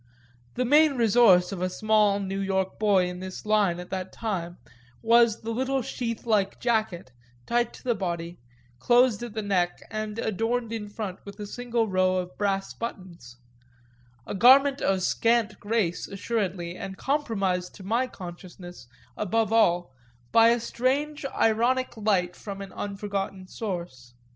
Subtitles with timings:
[0.55, 4.57] The main resource of a small New York boy in this line at that time
[5.03, 7.11] was the little sheath like jacket,
[7.45, 8.39] tight to the body,
[8.79, 13.37] closed at the neck and adorned in front with a single row of brass buttons
[14.25, 19.93] a garment of scant grace assuredly and compromised to my consciousness, above all,
[20.31, 24.15] by a strange ironic light from an unforgotten source.